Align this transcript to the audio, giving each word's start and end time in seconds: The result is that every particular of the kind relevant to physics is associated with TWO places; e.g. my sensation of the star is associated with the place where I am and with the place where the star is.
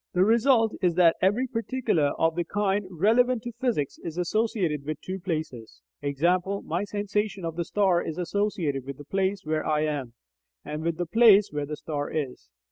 The 0.13 0.23
result 0.25 0.73
is 0.81 0.95
that 0.95 1.15
every 1.21 1.45
particular 1.45 2.07
of 2.17 2.33
the 2.35 2.43
kind 2.43 2.87
relevant 2.89 3.43
to 3.43 3.51
physics 3.51 3.99
is 3.99 4.17
associated 4.17 4.83
with 4.83 4.99
TWO 4.99 5.19
places; 5.19 5.83
e.g. 6.01 6.25
my 6.63 6.83
sensation 6.85 7.45
of 7.45 7.55
the 7.55 7.65
star 7.65 8.01
is 8.01 8.17
associated 8.17 8.83
with 8.87 8.97
the 8.97 9.05
place 9.05 9.41
where 9.45 9.63
I 9.63 9.81
am 9.81 10.13
and 10.65 10.81
with 10.81 10.97
the 10.97 11.05
place 11.05 11.49
where 11.51 11.67
the 11.67 11.77
star 11.77 12.09
is. 12.09 12.49